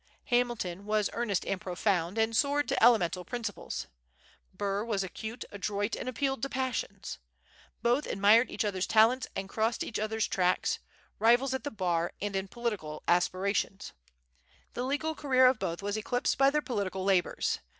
[0.23, 3.85] Hamilton was earnest and profound, and soared to elemental principles.
[4.51, 7.19] Burr was acute, adroit, and appealed to passions.
[7.83, 10.79] Both admired each other's talents and crossed each other's tracks,
[11.19, 13.93] rivals at the Bar and in political aspirations.
[14.73, 17.59] The legal career of both was eclipsed by their political labors.